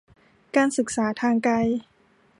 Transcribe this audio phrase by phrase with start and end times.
[0.55, 1.53] การศึกษาทางไกล